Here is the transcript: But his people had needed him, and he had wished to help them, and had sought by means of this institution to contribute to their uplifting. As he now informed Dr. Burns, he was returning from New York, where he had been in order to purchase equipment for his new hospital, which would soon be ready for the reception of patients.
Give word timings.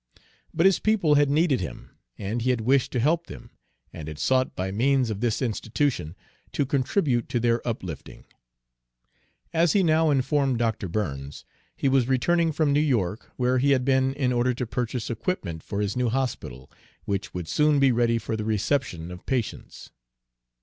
But 0.51 0.65
his 0.65 0.79
people 0.79 1.13
had 1.13 1.29
needed 1.29 1.59
him, 1.59 1.91
and 2.17 2.41
he 2.41 2.49
had 2.49 2.61
wished 2.61 2.91
to 2.93 2.99
help 2.99 3.27
them, 3.27 3.51
and 3.93 4.07
had 4.07 4.17
sought 4.17 4.55
by 4.55 4.71
means 4.71 5.11
of 5.11 5.19
this 5.19 5.43
institution 5.43 6.15
to 6.53 6.65
contribute 6.65 7.29
to 7.29 7.39
their 7.39 7.61
uplifting. 7.67 8.25
As 9.53 9.73
he 9.73 9.83
now 9.83 10.09
informed 10.09 10.57
Dr. 10.57 10.87
Burns, 10.87 11.45
he 11.75 11.87
was 11.87 12.07
returning 12.07 12.51
from 12.51 12.73
New 12.73 12.79
York, 12.79 13.29
where 13.35 13.59
he 13.59 13.73
had 13.73 13.85
been 13.85 14.15
in 14.15 14.33
order 14.33 14.55
to 14.55 14.65
purchase 14.65 15.11
equipment 15.11 15.61
for 15.61 15.81
his 15.81 15.95
new 15.95 16.09
hospital, 16.09 16.71
which 17.05 17.35
would 17.35 17.47
soon 17.47 17.79
be 17.79 17.91
ready 17.91 18.17
for 18.17 18.35
the 18.35 18.43
reception 18.43 19.11
of 19.11 19.23
patients. 19.27 19.91